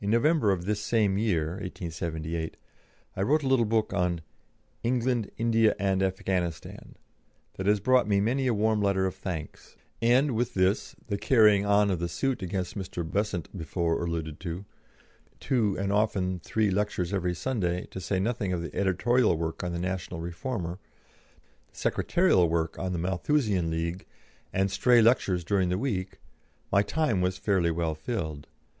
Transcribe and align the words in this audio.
In 0.00 0.08
November 0.10 0.52
of 0.52 0.66
this 0.66 0.80
same 0.80 1.18
year 1.18 1.54
(1878) 1.54 2.56
I 3.16 3.22
wrote 3.22 3.42
a 3.42 3.48
little 3.48 3.64
book 3.64 3.92
on 3.92 4.20
"England, 4.84 5.32
India, 5.36 5.74
and 5.80 6.00
Afghanistan" 6.00 6.94
that 7.54 7.66
has 7.66 7.80
brought 7.80 8.06
me 8.06 8.20
many 8.20 8.46
a 8.46 8.54
warm 8.54 8.80
letter 8.80 9.04
of 9.04 9.16
thanks, 9.16 9.74
and 10.00 10.36
with 10.36 10.54
this, 10.54 10.94
the 11.08 11.18
carrying 11.18 11.66
on 11.66 11.90
of 11.90 11.98
the 11.98 12.08
suit 12.08 12.40
against 12.40 12.78
Mr. 12.78 13.02
Besant 13.04 13.48
before 13.58 14.00
alluded 14.00 14.38
to, 14.38 14.64
two 15.40 15.76
and 15.76 15.92
often 15.92 16.38
three 16.38 16.70
lectures 16.70 17.12
every 17.12 17.34
Sunday, 17.34 17.86
to 17.86 18.00
say 18.00 18.20
nothing 18.20 18.52
of 18.52 18.62
the 18.62 18.72
editorial 18.76 19.36
work 19.36 19.64
on 19.64 19.72
the 19.72 19.80
National 19.80 20.20
Reformer, 20.20 20.78
the 21.72 21.76
secretarial 21.76 22.48
work 22.48 22.78
on 22.78 22.92
the 22.92 22.98
Malthusian 23.00 23.70
League, 23.72 24.06
and 24.52 24.70
stray 24.70 25.02
lectures 25.02 25.42
during 25.42 25.68
the 25.68 25.78
week, 25.78 26.20
my 26.70 26.80
time 26.82 27.20
was 27.20 27.36
fairly 27.38 27.72
well 27.72 27.96
filled. 27.96 28.46